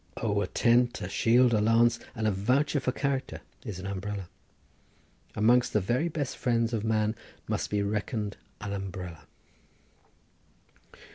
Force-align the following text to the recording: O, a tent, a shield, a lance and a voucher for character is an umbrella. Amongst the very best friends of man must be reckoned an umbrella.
O, 0.17 0.41
a 0.41 0.47
tent, 0.47 0.99
a 1.03 1.07
shield, 1.07 1.53
a 1.53 1.61
lance 1.61 1.99
and 2.15 2.25
a 2.25 2.31
voucher 2.31 2.79
for 2.79 2.91
character 2.91 3.39
is 3.63 3.77
an 3.77 3.85
umbrella. 3.85 4.29
Amongst 5.35 5.73
the 5.73 5.79
very 5.79 6.07
best 6.07 6.37
friends 6.37 6.73
of 6.73 6.83
man 6.83 7.15
must 7.47 7.69
be 7.69 7.83
reckoned 7.83 8.35
an 8.61 8.73
umbrella. 8.73 9.27